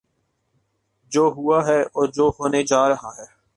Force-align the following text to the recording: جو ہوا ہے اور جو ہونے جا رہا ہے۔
جو 1.11 1.33
ہوا 1.37 1.67
ہے 1.67 1.81
اور 1.81 2.07
جو 2.07 2.31
ہونے 2.39 2.63
جا 2.63 2.89
رہا 2.89 3.11
ہے۔ 3.17 3.41